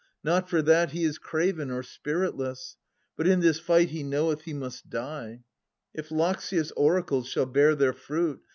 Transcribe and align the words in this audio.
Not 0.23 0.49
for 0.49 0.63
that 0.63 0.93
he 0.93 1.03
is 1.03 1.19
craven 1.19 1.69
or 1.69 1.83
spiritless, 1.83 2.75
But 3.15 3.27
in 3.27 3.39
this 3.39 3.59
fight 3.59 3.89
he 3.89 4.01
knoweth 4.01 4.41
he 4.41 4.53
must 4.55 4.89
die— 4.89 5.43
If 5.93 6.09
Loxias' 6.09 6.71
oracles 6.75 7.27
shall 7.29 7.45
bear 7.45 7.75
their 7.75 7.93
fruit. 7.93 8.41